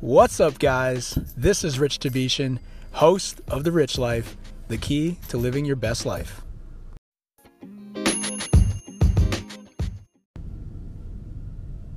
What's 0.00 0.40
up, 0.40 0.58
guys? 0.58 1.18
This 1.36 1.62
is 1.62 1.78
Rich 1.78 1.98
Tavishan, 1.98 2.58
host 2.92 3.42
of 3.48 3.64
The 3.64 3.70
Rich 3.70 3.98
Life, 3.98 4.34
the 4.68 4.78
key 4.78 5.18
to 5.28 5.36
living 5.36 5.66
your 5.66 5.76
best 5.76 6.06
life. 6.06 6.40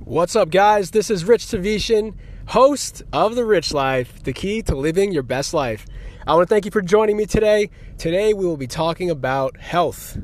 What's 0.00 0.36
up, 0.36 0.50
guys? 0.50 0.90
This 0.90 1.08
is 1.08 1.24
Rich 1.24 1.46
Tavishan, 1.46 2.14
host 2.48 3.02
of 3.10 3.36
The 3.36 3.44
Rich 3.46 3.72
Life, 3.72 4.22
the 4.22 4.34
key 4.34 4.60
to 4.64 4.76
living 4.76 5.10
your 5.10 5.22
best 5.22 5.54
life. 5.54 5.86
I 6.26 6.34
want 6.34 6.46
to 6.46 6.54
thank 6.54 6.66
you 6.66 6.70
for 6.70 6.82
joining 6.82 7.16
me 7.16 7.24
today. 7.24 7.70
Today, 7.96 8.34
we 8.34 8.44
will 8.44 8.58
be 8.58 8.66
talking 8.66 9.08
about 9.08 9.56
health. 9.56 10.18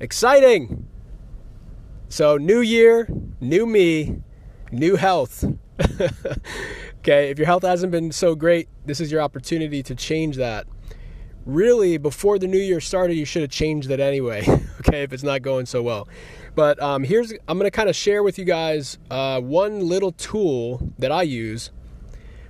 Exciting! 0.00 0.88
So, 2.08 2.38
new 2.38 2.60
year, 2.60 3.06
new 3.42 3.66
me, 3.66 4.22
new 4.72 4.96
health. 4.96 5.44
okay, 7.04 7.28
if 7.28 7.38
your 7.38 7.44
health 7.44 7.62
hasn't 7.62 7.92
been 7.92 8.10
so 8.10 8.34
great, 8.34 8.66
this 8.86 8.98
is 8.98 9.12
your 9.12 9.20
opportunity 9.20 9.82
to 9.82 9.94
change 9.94 10.36
that. 10.36 10.66
Really, 11.44 11.98
before 11.98 12.38
the 12.38 12.46
new 12.46 12.58
year 12.58 12.80
started, 12.80 13.14
you 13.14 13.26
should 13.26 13.42
have 13.42 13.50
changed 13.50 13.90
that 13.90 14.00
anyway. 14.00 14.46
okay, 14.80 15.02
if 15.02 15.12
it's 15.12 15.22
not 15.22 15.42
going 15.42 15.66
so 15.66 15.82
well. 15.82 16.08
But 16.54 16.82
um, 16.82 17.04
here's 17.04 17.32
I'm 17.46 17.58
going 17.58 17.70
to 17.70 17.70
kind 17.70 17.90
of 17.90 17.96
share 17.96 18.22
with 18.22 18.38
you 18.38 18.46
guys 18.46 18.96
uh, 19.10 19.38
one 19.42 19.86
little 19.86 20.12
tool 20.12 20.92
that 20.98 21.12
I 21.12 21.22
use 21.22 21.70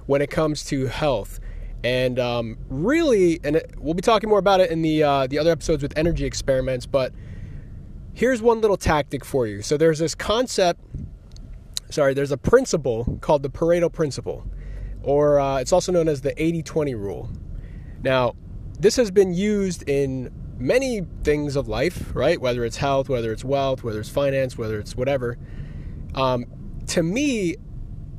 when 0.07 0.23
it 0.23 0.30
comes 0.30 0.65
to 0.66 0.87
health. 0.87 1.41
And 1.83 2.21
um, 2.21 2.57
really, 2.69 3.41
and 3.43 3.57
it, 3.57 3.75
we'll 3.77 3.95
be 3.95 4.02
talking 4.02 4.29
more 4.29 4.39
about 4.39 4.61
it 4.61 4.71
in 4.71 4.83
the 4.83 5.02
uh, 5.02 5.27
the 5.27 5.41
other 5.41 5.51
episodes 5.51 5.83
with 5.83 5.99
energy 5.99 6.27
experiments. 6.27 6.87
But 6.87 7.13
here's 8.13 8.41
one 8.41 8.61
little 8.61 8.77
tactic 8.77 9.25
for 9.25 9.49
you. 9.49 9.63
So 9.63 9.77
there's 9.77 9.99
this 9.99 10.15
concept 10.15 10.80
sorry, 11.95 12.12
there's 12.12 12.32
a 12.32 12.37
principle 12.37 13.18
called 13.20 13.42
the 13.42 13.48
Pareto 13.48 13.90
principle, 13.90 14.45
or 15.02 15.38
uh, 15.38 15.59
it's 15.59 15.73
also 15.73 15.92
known 15.92 16.09
as 16.09 16.20
the 16.20 16.40
80 16.42 16.62
20 16.62 16.95
rule. 16.95 17.30
Now, 18.02 18.34
this 18.78 18.96
has 18.96 19.10
been 19.10 19.32
used 19.32 19.88
in 19.88 20.30
many 20.59 21.02
things 21.22 21.56
of 21.56 21.68
life, 21.68 22.15
right? 22.15 22.40
Whether 22.40 22.65
it's 22.65 22.76
health, 22.76 23.09
whether 23.09 23.32
it's 23.32 23.45
wealth, 23.45 23.84
whether 23.84 24.00
it's 24.00 24.09
finance, 24.09 24.59
whether 24.59 24.78
it's 24.78 24.96
whatever. 24.96 25.38
Um, 26.15 26.46
to 26.88 27.02
me, 27.02 27.56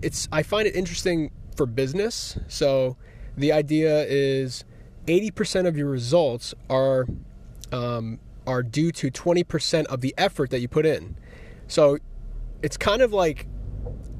it's 0.01 0.27
I 0.31 0.43
find 0.43 0.67
it 0.67 0.75
interesting 0.75 1.31
for 1.55 1.65
business. 1.65 2.37
So 2.47 2.97
the 3.37 3.51
idea 3.51 4.05
is 4.05 4.63
80% 5.07 5.67
of 5.67 5.77
your 5.77 5.89
results 5.89 6.53
are 6.69 7.05
um, 7.71 8.19
are 8.47 8.63
due 8.63 8.91
to 8.91 9.09
20% 9.09 9.85
of 9.85 10.01
the 10.01 10.13
effort 10.17 10.51
that 10.51 10.59
you 10.59 10.67
put 10.67 10.85
in. 10.85 11.17
So 11.67 11.97
it's 12.61 12.77
kind 12.77 13.01
of 13.01 13.11
like 13.11 13.47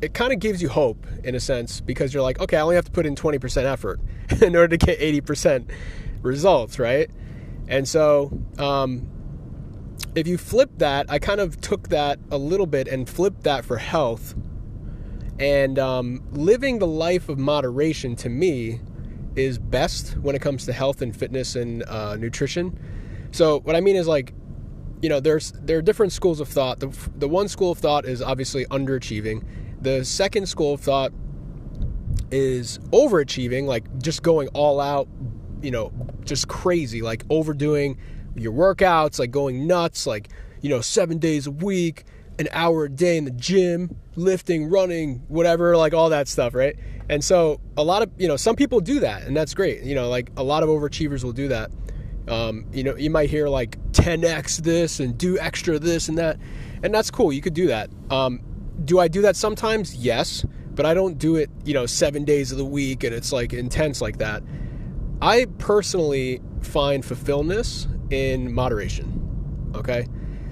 it 0.02 0.14
kind 0.14 0.34
of 0.34 0.40
gives 0.40 0.62
you 0.62 0.70
hope 0.70 1.06
in 1.24 1.36
a 1.36 1.40
sense 1.40 1.82
because 1.82 2.14
you're 2.14 2.24
like, 2.24 2.40
okay, 2.40 2.58
I 2.58 2.62
only 2.62 2.76
have 2.76 2.86
to 2.86 2.92
put 2.92 3.06
in 3.06 3.16
20% 3.16 3.64
effort 3.64 4.00
in 4.42 4.56
order 4.56 4.78
to 4.78 4.86
get 4.86 5.00
80% 5.00 5.70
results, 6.22 6.80
right? 6.80 7.10
And 7.68 7.88
so, 7.88 8.38
um, 8.58 9.10
if 10.14 10.28
you 10.28 10.38
flip 10.38 10.72
that, 10.78 11.10
I 11.10 11.20
kind 11.20 11.40
of 11.40 11.60
took 11.62 11.90
that 11.90 12.20
a 12.32 12.38
little 12.38 12.66
bit 12.66 12.88
and 12.88 13.08
flipped 13.08 13.44
that 13.44 13.66
for 13.66 13.78
health. 13.78 14.36
And 15.40 15.78
um, 15.78 16.24
living 16.32 16.80
the 16.80 16.88
life 16.88 17.28
of 17.28 17.38
moderation 17.38 18.16
to 18.18 18.30
me 18.30 18.80
is 19.36 19.58
best 19.58 20.18
when 20.18 20.36
it 20.36 20.42
comes 20.42 20.66
to 20.66 20.74
health 20.74 21.02
and 21.02 21.16
fitness 21.16 21.56
and 21.56 21.84
uh, 21.84 22.16
nutrition. 22.16 22.80
So, 23.32 23.60
what 23.62 23.76
I 23.76 23.82
mean 23.82 23.98
is 23.98 24.08
like, 24.08 24.34
you 25.02 25.10
know, 25.10 25.20
there's 25.20 25.52
there 25.52 25.78
are 25.78 25.82
different 25.82 26.14
schools 26.14 26.40
of 26.40 26.48
thought. 26.48 26.80
The, 26.80 26.98
the 27.18 27.28
one 27.28 27.50
school 27.50 27.72
of 27.72 27.80
thought 27.80 28.06
is 28.06 28.22
obviously 28.22 28.66
underachieving 28.68 29.44
the 29.86 30.04
second 30.04 30.48
school 30.48 30.74
of 30.74 30.82
thought 30.82 31.14
is 32.32 32.80
overachieving, 32.92 33.66
like 33.68 33.86
just 34.00 34.24
going 34.24 34.48
all 34.50 34.82
out, 34.82 35.08
you 35.62 35.70
know, 35.70 35.94
just 36.24 36.48
crazy, 36.48 37.04
like 37.04 37.24
overdoing 37.30 37.98
your 38.36 38.52
workouts, 38.52 39.20
like 39.20 39.30
going 39.30 39.68
nuts, 39.68 40.08
like, 40.08 40.30
you 40.62 40.70
know, 40.70 40.82
seven 40.82 41.20
days 41.20 41.46
a 41.46 41.52
week, 41.52 42.04
an 42.40 42.48
hour 42.52 42.86
a 42.86 42.90
day 42.90 43.16
in 43.18 43.26
the 43.26 43.32
gym, 43.32 43.96
lifting, 44.16 44.70
running, 44.72 45.24
whatever, 45.28 45.78
like 45.78 45.94
all 45.94 46.10
that 46.10 46.28
stuff, 46.28 46.56
right? 46.56 46.76
And 47.08 47.24
so 47.24 47.62
a 47.78 47.84
lot 47.84 48.02
of, 48.02 48.10
you 48.18 48.28
know, 48.28 48.38
some 48.38 48.56
people 48.56 48.80
do 48.82 49.00
that, 49.02 49.24
and 49.24 49.38
that's 49.38 49.54
great. 49.54 49.84
You 49.84 49.94
know, 49.94 50.10
like 50.10 50.32
a 50.36 50.44
lot 50.44 50.64
of 50.64 50.70
overachievers 50.70 51.24
will 51.24 51.32
do 51.32 51.48
that. 51.50 51.70
Um, 52.28 52.66
you 52.74 52.84
know, 52.84 52.96
you 52.96 53.12
might 53.12 53.30
hear 53.30 53.48
like 53.48 53.78
10x 53.92 54.58
this 54.58 55.00
and 55.00 55.16
do 55.16 55.38
extra 55.38 55.78
this 55.78 56.10
and 56.10 56.18
that, 56.18 56.40
and 56.82 56.92
that's 56.92 57.12
cool. 57.12 57.32
You 57.32 57.42
could 57.42 57.54
do 57.54 57.68
that. 57.68 57.92
Um, 58.10 58.42
do 58.84 59.00
I 59.00 59.08
do 59.08 59.22
that 59.22 59.36
sometimes? 59.36 59.96
Yes, 59.96 60.46
but 60.72 60.86
I 60.86 60.94
don't 60.94 61.18
do 61.18 61.36
it, 61.36 61.50
you 61.64 61.74
know, 61.74 61.86
seven 61.86 62.26
days 62.26 62.52
of 62.52 62.58
the 62.58 62.66
week 62.66 63.04
and 63.04 63.14
it's 63.14 63.32
like 63.32 63.54
intense 63.54 64.02
like 64.02 64.18
that. 64.18 64.44
I 65.22 65.46
personally 65.58 66.42
find 66.62 67.04
fulfillment 67.04 67.88
in 68.10 68.54
moderation. 68.54 69.72
Okay, 69.76 70.08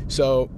so 0.07 0.49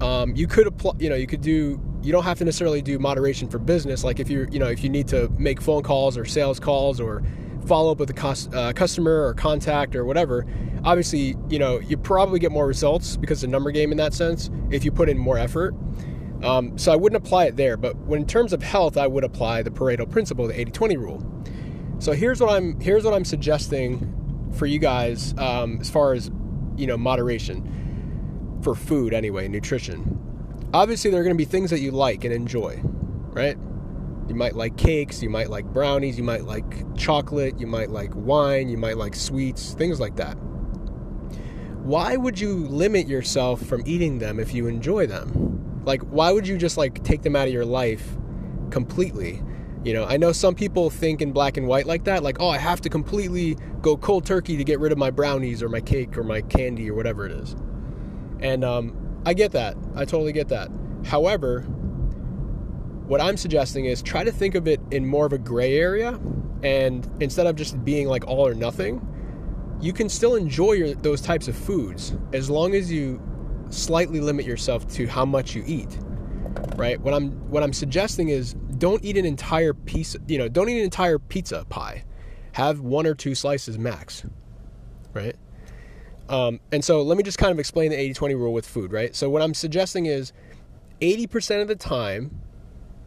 um, 0.00 0.34
you 0.34 0.46
could 0.46 0.66
apply, 0.66 0.92
you 0.98 1.08
know, 1.08 1.16
you 1.16 1.26
could 1.26 1.40
do. 1.40 1.80
You 2.02 2.10
don't 2.10 2.24
have 2.24 2.38
to 2.38 2.44
necessarily 2.44 2.82
do 2.82 2.98
moderation 2.98 3.48
for 3.48 3.60
business. 3.60 4.02
Like 4.02 4.18
if 4.18 4.28
you, 4.28 4.48
you 4.50 4.58
know, 4.58 4.66
if 4.66 4.82
you 4.82 4.90
need 4.90 5.06
to 5.08 5.28
make 5.38 5.60
phone 5.60 5.84
calls 5.84 6.18
or 6.18 6.24
sales 6.24 6.58
calls 6.58 6.98
or 6.98 7.22
follow 7.66 7.92
up 7.92 7.98
with 7.98 8.10
a 8.10 8.12
cost, 8.12 8.52
uh, 8.54 8.72
customer 8.72 9.24
or 9.24 9.34
contact 9.34 9.94
or 9.94 10.04
whatever. 10.04 10.46
Obviously, 10.84 11.36
you 11.48 11.58
know, 11.58 11.78
you 11.78 11.96
probably 11.96 12.38
get 12.38 12.50
more 12.50 12.66
results 12.66 13.16
because 13.16 13.40
the 13.40 13.46
number 13.46 13.70
game 13.70 13.92
in 13.92 13.98
that 13.98 14.14
sense 14.14 14.50
if 14.70 14.84
you 14.84 14.90
put 14.90 15.08
in 15.08 15.16
more 15.16 15.38
effort. 15.38 15.74
Um, 16.42 16.76
so 16.76 16.92
I 16.92 16.96
wouldn't 16.96 17.24
apply 17.24 17.46
it 17.46 17.56
there, 17.56 17.76
but 17.76 17.96
when 17.98 18.22
in 18.22 18.26
terms 18.26 18.52
of 18.52 18.62
health, 18.62 18.96
I 18.96 19.06
would 19.06 19.24
apply 19.24 19.62
the 19.62 19.70
Pareto 19.70 20.10
principle, 20.10 20.46
the 20.46 20.54
80-20 20.54 20.98
rule. 20.98 21.44
So 21.98 22.12
here's 22.12 22.40
what 22.40 22.50
I'm 22.50 22.80
here's 22.80 23.04
what 23.04 23.14
I'm 23.14 23.24
suggesting 23.24 24.50
for 24.52 24.66
you 24.66 24.80
guys 24.80 25.34
um, 25.38 25.78
as 25.80 25.88
far 25.88 26.14
as 26.14 26.30
you 26.76 26.86
know 26.86 26.96
moderation 26.96 28.60
for 28.62 28.74
food 28.74 29.14
anyway, 29.14 29.46
nutrition. 29.48 30.18
Obviously, 30.74 31.10
there 31.10 31.20
are 31.20 31.24
going 31.24 31.36
to 31.36 31.38
be 31.38 31.44
things 31.44 31.70
that 31.70 31.80
you 31.80 31.90
like 31.90 32.24
and 32.24 32.32
enjoy, 32.32 32.80
right? 32.82 33.56
You 34.28 34.34
might 34.34 34.54
like 34.56 34.76
cakes, 34.76 35.22
you 35.22 35.30
might 35.30 35.50
like 35.50 35.66
brownies, 35.66 36.16
you 36.16 36.24
might 36.24 36.44
like 36.44 36.96
chocolate, 36.96 37.60
you 37.60 37.66
might 37.66 37.90
like 37.90 38.10
wine, 38.14 38.68
you 38.68 38.78
might 38.78 38.96
like 38.96 39.14
sweets, 39.14 39.74
things 39.74 40.00
like 40.00 40.16
that. 40.16 40.34
Why 41.82 42.16
would 42.16 42.40
you 42.40 42.54
limit 42.54 43.08
yourself 43.08 43.60
from 43.62 43.82
eating 43.84 44.18
them 44.18 44.38
if 44.38 44.54
you 44.54 44.68
enjoy 44.68 45.06
them? 45.06 45.71
Like, 45.84 46.02
why 46.02 46.32
would 46.32 46.46
you 46.46 46.56
just 46.58 46.76
like 46.76 47.02
take 47.02 47.22
them 47.22 47.36
out 47.36 47.48
of 47.48 47.52
your 47.52 47.64
life 47.64 48.16
completely? 48.70 49.42
You 49.84 49.94
know, 49.94 50.04
I 50.04 50.16
know 50.16 50.30
some 50.30 50.54
people 50.54 50.90
think 50.90 51.20
in 51.20 51.32
black 51.32 51.56
and 51.56 51.66
white 51.66 51.86
like 51.86 52.04
that, 52.04 52.22
like, 52.22 52.40
oh, 52.40 52.48
I 52.48 52.58
have 52.58 52.80
to 52.82 52.88
completely 52.88 53.56
go 53.80 53.96
cold 53.96 54.24
turkey 54.24 54.56
to 54.56 54.64
get 54.64 54.78
rid 54.78 54.92
of 54.92 54.98
my 54.98 55.10
brownies 55.10 55.62
or 55.62 55.68
my 55.68 55.80
cake 55.80 56.16
or 56.16 56.22
my 56.22 56.40
candy 56.42 56.88
or 56.88 56.94
whatever 56.94 57.26
it 57.26 57.32
is. 57.32 57.56
And 58.40 58.64
um, 58.64 59.20
I 59.26 59.34
get 59.34 59.52
that. 59.52 59.76
I 59.94 60.04
totally 60.04 60.32
get 60.32 60.48
that. 60.48 60.70
However, 61.04 61.62
what 63.06 63.20
I'm 63.20 63.36
suggesting 63.36 63.86
is 63.86 64.02
try 64.02 64.22
to 64.24 64.32
think 64.32 64.54
of 64.54 64.68
it 64.68 64.80
in 64.90 65.04
more 65.04 65.26
of 65.26 65.32
a 65.32 65.38
gray 65.38 65.76
area. 65.78 66.18
And 66.62 67.08
instead 67.20 67.46
of 67.46 67.56
just 67.56 67.84
being 67.84 68.06
like 68.06 68.24
all 68.26 68.46
or 68.46 68.54
nothing, 68.54 69.06
you 69.80 69.92
can 69.92 70.08
still 70.08 70.36
enjoy 70.36 70.72
your, 70.72 70.94
those 70.94 71.20
types 71.20 71.48
of 71.48 71.56
foods 71.56 72.14
as 72.32 72.48
long 72.48 72.74
as 72.74 72.90
you 72.90 73.20
slightly 73.72 74.20
limit 74.20 74.46
yourself 74.46 74.86
to 74.94 75.06
how 75.06 75.24
much 75.24 75.54
you 75.54 75.64
eat. 75.66 75.98
Right? 76.76 77.00
What 77.00 77.14
I'm 77.14 77.32
what 77.50 77.62
I'm 77.62 77.72
suggesting 77.72 78.28
is 78.28 78.54
don't 78.78 79.04
eat 79.04 79.16
an 79.16 79.24
entire 79.24 79.74
piece, 79.74 80.16
you 80.26 80.38
know, 80.38 80.48
don't 80.48 80.68
eat 80.68 80.78
an 80.78 80.84
entire 80.84 81.18
pizza 81.18 81.64
pie. 81.68 82.04
Have 82.52 82.80
one 82.80 83.06
or 83.06 83.14
two 83.14 83.34
slices 83.34 83.78
max. 83.78 84.24
Right? 85.14 85.36
Um, 86.28 86.60
and 86.70 86.84
so 86.84 87.02
let 87.02 87.18
me 87.18 87.22
just 87.22 87.38
kind 87.38 87.52
of 87.52 87.58
explain 87.58 87.90
the 87.90 87.98
80 87.98 88.14
20 88.14 88.34
rule 88.34 88.52
with 88.52 88.66
food, 88.66 88.92
right? 88.92 89.14
So, 89.14 89.28
what 89.28 89.42
I'm 89.42 89.54
suggesting 89.54 90.06
is 90.06 90.32
80% 91.00 91.62
of 91.62 91.68
the 91.68 91.76
time, 91.76 92.40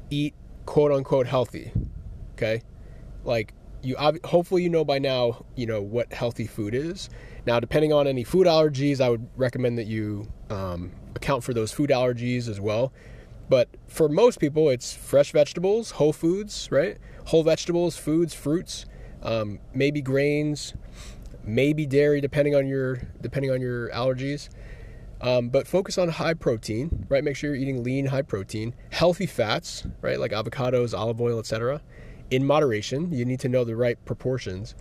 eat 0.09 0.35
quote 0.65 0.91
unquote 0.91 1.27
healthy. 1.27 1.71
Okay? 2.33 2.61
Like, 3.23 3.53
you 3.85 3.95
hopefully 4.23 4.63
you 4.63 4.69
know 4.69 4.83
by 4.83 4.99
now, 4.99 5.45
you 5.55 5.65
know, 5.65 5.81
what 5.81 6.11
healthy 6.11 6.47
food 6.47 6.73
is. 6.73 7.09
Now, 7.45 7.59
depending 7.59 7.93
on 7.93 8.07
any 8.07 8.23
food 8.23 8.47
allergies, 8.47 8.99
I 8.99 9.09
would 9.09 9.27
recommend 9.35 9.77
that 9.77 9.85
you 9.85 10.27
um, 10.49 10.91
account 11.15 11.43
for 11.43 11.53
those 11.53 11.71
food 11.71 11.91
allergies 11.91 12.49
as 12.49 12.59
well. 12.59 12.91
But 13.47 13.69
for 13.87 14.09
most 14.09 14.39
people, 14.39 14.69
it's 14.69 14.93
fresh 14.93 15.31
vegetables, 15.31 15.91
whole 15.91 16.13
foods, 16.13 16.67
right? 16.71 16.97
Whole 17.25 17.43
vegetables, 17.43 17.95
foods, 17.95 18.33
fruits, 18.33 18.87
um, 19.21 19.59
maybe 19.73 20.01
grains, 20.01 20.73
maybe 21.43 21.85
dairy, 21.85 22.21
depending 22.21 22.55
on 22.55 22.65
your 22.65 22.95
depending 23.21 23.51
on 23.51 23.61
your 23.61 23.89
allergies. 23.91 24.49
Um, 25.21 25.49
but 25.49 25.67
focus 25.67 25.97
on 25.97 26.09
high 26.09 26.33
protein, 26.33 27.05
right? 27.07 27.23
Make 27.23 27.35
sure 27.35 27.51
you're 27.51 27.61
eating 27.61 27.83
lean, 27.83 28.07
high 28.07 28.23
protein, 28.23 28.73
healthy 28.91 29.27
fats, 29.27 29.85
right? 30.01 30.19
Like 30.19 30.31
avocados, 30.31 30.97
olive 30.97 31.21
oil, 31.21 31.39
etc. 31.39 31.81
In 32.31 32.45
moderation, 32.45 33.11
you 33.11 33.25
need 33.25 33.39
to 33.41 33.49
know 33.49 33.63
the 33.63 33.75
right 33.75 34.03
proportions. 34.05 34.75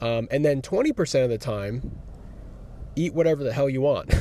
Um, 0.00 0.28
and 0.30 0.44
then 0.44 0.62
20% 0.62 1.24
of 1.24 1.30
the 1.30 1.38
time, 1.38 1.98
eat 2.96 3.14
whatever 3.14 3.44
the 3.44 3.52
hell 3.52 3.68
you 3.68 3.80
want. 3.80 4.12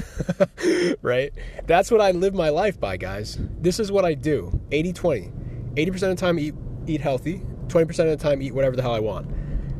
right? 1.01 1.31
That's 1.65 1.89
what 1.89 2.01
I 2.01 2.11
live 2.11 2.33
my 2.33 2.49
life 2.49 2.79
by, 2.79 2.97
guys. 2.97 3.37
This 3.59 3.79
is 3.79 3.91
what 3.91 4.05
I 4.05 4.13
do 4.13 4.59
80 4.71 4.93
20. 4.93 5.31
80% 5.75 5.93
of 5.93 5.99
the 6.01 6.15
time, 6.15 6.39
eat, 6.39 6.55
eat 6.87 7.01
healthy. 7.01 7.41
20% 7.67 7.89
of 7.89 7.95
the 7.95 8.17
time, 8.17 8.41
eat 8.41 8.53
whatever 8.53 8.75
the 8.75 8.81
hell 8.81 8.93
I 8.93 8.99
want. 8.99 9.31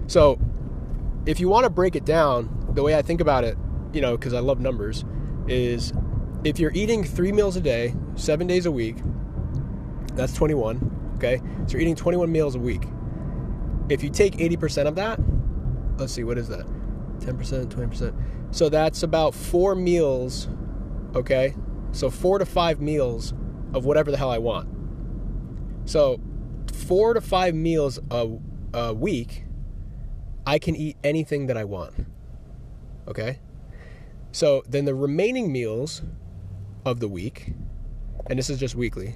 So 0.08 0.40
if 1.26 1.40
you 1.40 1.50
want 1.50 1.66
to 1.66 1.70
break 1.70 1.96
it 1.96 2.06
down, 2.06 2.72
the 2.74 2.84
way 2.84 2.96
I 2.96 3.02
think 3.02 3.22
about 3.22 3.44
it, 3.44 3.58
you 3.92 4.02
know, 4.02 4.16
because 4.16 4.34
I 4.34 4.40
love 4.40 4.60
numbers, 4.60 5.04
is 5.48 5.92
if 6.44 6.60
you're 6.60 6.72
eating 6.74 7.04
three 7.04 7.31
meals 7.31 7.56
a 7.56 7.62
day, 7.62 7.96
seven 8.16 8.48
days 8.48 8.66
a 8.66 8.72
week, 8.72 8.98
that's 10.14 10.34
21. 10.34 10.99
Okay. 11.19 11.42
So 11.68 11.74
you're 11.74 11.81
eating 11.81 11.98
21 11.98 12.31
meals 12.31 12.56
a 12.56 12.60
week. 12.60 12.83
If 13.89 14.04
you 14.04 14.10
take 14.10 14.38
80% 14.38 14.88
of 14.88 14.95
that, 14.95 15.19
let's 15.98 16.13
see, 16.13 16.24
what 16.24 16.38
is 16.38 16.48
that? 16.48 16.66
10%, 17.19 17.68
20%. 17.68 18.16
So 18.51 18.69
that's 18.69 19.04
about 19.04 19.36
four 19.36 19.75
meals. 19.75 20.48
Okay. 21.13 21.56
So 21.92 22.10
four 22.10 22.39
to 22.39 22.45
five 22.45 22.80
meals 22.80 23.33
of 23.74 23.83
whatever 23.83 24.12
the 24.12 24.18
hell 24.18 24.30
I 24.30 24.38
want. 24.38 24.69
So 25.83 26.21
four 26.71 27.13
to 27.13 27.21
five 27.21 27.54
meals 27.54 28.00
a, 28.10 28.30
a 28.74 28.94
week, 28.94 29.44
I 30.45 30.57
can 30.57 30.77
eat 30.77 30.95
anything 31.04 31.48
that 31.48 31.57
I 31.57 31.66
want. 31.66 31.94
Okay? 33.10 33.39
So 34.31 34.63
then 34.69 34.86
the 34.86 34.95
remaining 34.95 35.51
meals 35.51 36.01
of 36.86 37.01
the 37.01 37.10
week, 37.10 37.54
and 38.27 38.39
this 38.39 38.50
is 38.50 38.57
just 38.57 38.75
weekly, 38.75 39.16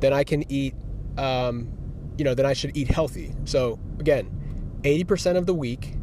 then 0.00 0.12
I 0.12 0.24
can 0.24 0.50
eat, 0.50 0.74
um, 1.16 1.68
you 2.18 2.24
know, 2.24 2.34
then 2.34 2.46
I 2.46 2.52
should 2.52 2.76
eat 2.76 2.88
healthy. 2.88 3.34
So 3.44 3.78
again, 3.98 4.30
80% 4.82 5.36
of 5.36 5.46
the 5.46 5.54
week, 5.54 5.94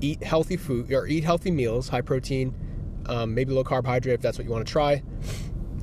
eat 0.00 0.22
healthy 0.22 0.56
food 0.56 0.92
or 0.92 1.06
eat 1.06 1.24
healthy 1.24 1.50
meals, 1.50 1.88
high 1.88 2.00
protein, 2.00 2.54
um, 3.06 3.34
maybe 3.34 3.52
low 3.52 3.64
carbohydrate 3.64 4.14
if 4.14 4.20
that's 4.20 4.38
what 4.38 4.44
you 4.44 4.50
want 4.50 4.66
to 4.66 4.72
try. 4.72 5.02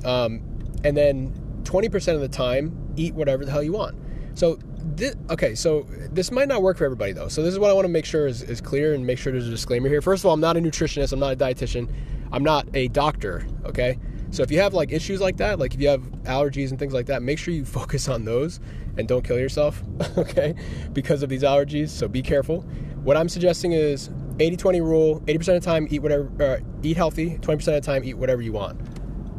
Um, 0.04 0.42
and 0.84 0.96
then 0.96 1.32
20% 1.64 2.14
of 2.14 2.20
the 2.20 2.28
time, 2.28 2.76
eat 2.96 3.14
whatever 3.14 3.44
the 3.44 3.50
hell 3.50 3.62
you 3.62 3.72
want. 3.72 3.96
So, 4.34 4.58
this, 4.84 5.14
okay, 5.30 5.54
so 5.54 5.86
this 6.10 6.32
might 6.32 6.48
not 6.48 6.62
work 6.62 6.76
for 6.76 6.84
everybody 6.84 7.12
though. 7.12 7.28
So, 7.28 7.42
this 7.42 7.52
is 7.52 7.58
what 7.58 7.70
I 7.70 7.72
want 7.72 7.84
to 7.84 7.90
make 7.90 8.04
sure 8.04 8.26
is, 8.26 8.42
is 8.42 8.60
clear 8.60 8.94
and 8.94 9.06
make 9.06 9.18
sure 9.18 9.32
there's 9.32 9.46
a 9.46 9.50
disclaimer 9.50 9.88
here. 9.88 10.00
First 10.00 10.22
of 10.22 10.26
all, 10.26 10.34
I'm 10.34 10.40
not 10.40 10.56
a 10.56 10.60
nutritionist, 10.60 11.12
I'm 11.12 11.20
not 11.20 11.32
a 11.32 11.36
dietitian, 11.36 11.88
I'm 12.32 12.42
not 12.42 12.66
a 12.74 12.88
doctor, 12.88 13.46
okay? 13.64 13.98
So, 14.32 14.42
if 14.42 14.50
you 14.50 14.58
have 14.60 14.74
like 14.74 14.90
issues 14.90 15.20
like 15.20 15.36
that, 15.36 15.58
like 15.58 15.74
if 15.74 15.80
you 15.80 15.88
have 15.88 16.00
allergies 16.24 16.70
and 16.70 16.78
things 16.78 16.92
like 16.92 17.06
that, 17.06 17.22
make 17.22 17.38
sure 17.38 17.54
you 17.54 17.64
focus 17.80 18.08
on 18.08 18.24
those 18.24 18.58
and 18.98 19.06
don't 19.06 19.22
kill 19.22 19.38
yourself, 19.38 19.82
okay? 20.18 20.54
Because 20.92 21.22
of 21.22 21.28
these 21.28 21.42
allergies, 21.42 21.90
so 21.90 22.08
be 22.08 22.22
careful. 22.22 22.62
What 23.04 23.16
I'm 23.16 23.28
suggesting 23.28 23.72
is 23.72 24.08
80-20 24.38 24.80
rule, 24.80 25.20
80% 25.20 25.38
of 25.38 25.46
the 25.46 25.60
time 25.60 25.86
eat 25.90 26.02
whatever 26.02 26.30
uh, 26.40 26.58
eat 26.82 26.96
healthy, 26.96 27.38
20% 27.38 27.52
of 27.52 27.64
the 27.64 27.80
time 27.80 28.02
eat 28.04 28.14
whatever 28.14 28.42
you 28.42 28.52
want 28.52 28.80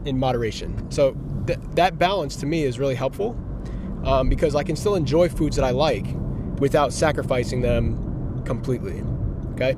in 0.06 0.18
moderation. 0.18 0.90
So 0.92 1.18
th- 1.48 1.60
that 1.74 1.98
balance 1.98 2.36
to 2.38 2.46
me 2.46 2.64
is 2.64 2.80
really 2.80 2.96
helpful 2.96 3.38
um, 4.06 4.30
because 4.30 4.56
I 4.56 4.64
can 4.64 4.76
still 4.76 4.96
enjoy 4.96 5.30
foods 5.30 5.56
that 5.56 5.66
I 5.66 5.72
like 5.72 6.06
without 6.60 6.94
sacrificing 6.94 7.62
them 7.62 8.44
completely. 8.46 9.04
Okay. 9.54 9.76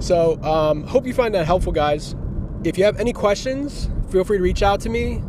So 0.00 0.42
um, 0.42 0.84
hope 0.84 1.06
you 1.06 1.14
find 1.14 1.34
that 1.34 1.46
helpful, 1.46 1.72
guys. 1.72 2.14
If 2.64 2.76
you 2.78 2.84
have 2.84 2.98
any 2.98 3.12
questions, 3.12 3.88
feel 4.08 4.24
free 4.24 4.38
to 4.38 4.42
reach 4.42 4.62
out 4.62 4.80
to 4.80 4.88
me 4.88 5.22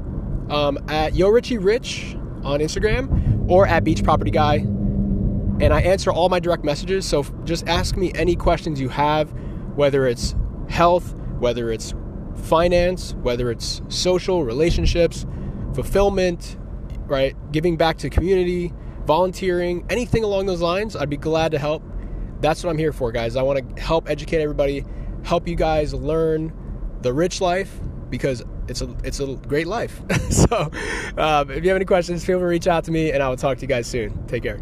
um, 0.49 0.77
at 0.87 1.15
Yo 1.15 1.29
Richie 1.29 1.57
Rich 1.57 2.15
on 2.43 2.59
Instagram 2.59 3.49
or 3.49 3.67
at 3.67 3.83
Beach 3.83 4.03
Property 4.03 4.31
Guy, 4.31 4.55
and 4.55 5.73
I 5.73 5.81
answer 5.81 6.11
all 6.11 6.29
my 6.29 6.39
direct 6.39 6.63
messages. 6.63 7.05
So 7.05 7.23
just 7.43 7.67
ask 7.67 7.95
me 7.95 8.11
any 8.15 8.35
questions 8.35 8.79
you 8.79 8.89
have, 8.89 9.33
whether 9.75 10.07
it's 10.07 10.35
health, 10.69 11.13
whether 11.39 11.71
it's 11.71 11.93
finance, 12.35 13.13
whether 13.21 13.51
it's 13.51 13.81
social, 13.89 14.43
relationships, 14.43 15.25
fulfillment, 15.73 16.57
right? 17.07 17.35
Giving 17.51 17.77
back 17.77 17.97
to 17.99 18.09
community, 18.09 18.73
volunteering, 19.05 19.85
anything 19.89 20.23
along 20.23 20.45
those 20.47 20.61
lines, 20.61 20.95
I'd 20.95 21.09
be 21.09 21.17
glad 21.17 21.51
to 21.51 21.59
help. 21.59 21.83
That's 22.41 22.63
what 22.63 22.69
I'm 22.69 22.77
here 22.77 22.91
for, 22.91 23.11
guys. 23.11 23.35
I 23.35 23.43
want 23.43 23.75
to 23.75 23.81
help 23.81 24.09
educate 24.09 24.41
everybody, 24.41 24.83
help 25.23 25.47
you 25.47 25.55
guys 25.55 25.93
learn 25.93 26.53
the 27.01 27.13
rich 27.13 27.41
life 27.41 27.79
because 28.09 28.43
it's 28.67 28.81
a 28.81 28.95
it's 29.03 29.19
a 29.19 29.35
great 29.47 29.67
life. 29.67 30.01
so, 30.29 30.71
um, 31.17 31.51
if 31.51 31.63
you 31.63 31.69
have 31.69 31.75
any 31.75 31.85
questions, 31.85 32.25
feel 32.25 32.37
free 32.37 32.43
to 32.43 32.49
reach 32.49 32.67
out 32.67 32.83
to 32.85 32.91
me, 32.91 33.11
and 33.11 33.21
I 33.21 33.29
will 33.29 33.37
talk 33.37 33.57
to 33.57 33.61
you 33.61 33.67
guys 33.67 33.87
soon. 33.87 34.25
Take 34.27 34.43
care. 34.43 34.59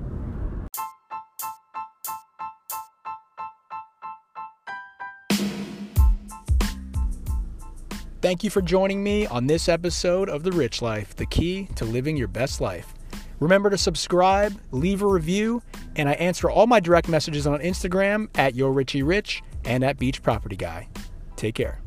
Thank 8.24 8.42
you 8.42 8.50
for 8.50 8.62
joining 8.62 9.04
me 9.04 9.28
on 9.28 9.48
this 9.48 9.68
episode 9.68 10.30
of 10.30 10.44
The 10.44 10.52
Rich 10.54 10.82
Life, 10.82 11.14
the 11.14 11.26
key 11.26 11.68
to 11.76 11.84
living 11.84 12.16
your 12.16 12.30
best 12.30 12.62
life. 12.62 12.94
Remember 13.42 13.70
to 13.70 13.78
subscribe, 13.78 14.58
leave 14.72 15.02
a 15.02 15.08
review, 15.08 15.62
and 15.98 16.08
I 16.08 16.14
answer 16.14 16.50
all 16.50 16.66
my 16.66 16.80
direct 16.80 17.10
messages 17.10 17.46
on 17.46 17.60
Instagram 17.60 18.30
at 18.36 18.56
Your 18.56 18.72
Richie 18.72 19.04
Rich 19.04 19.44
and 19.66 19.84
at 19.84 20.00
Beach 20.00 20.24
Property 20.24 20.56
Guy. 20.56 20.88
Take 21.36 21.56
care. 21.56 21.82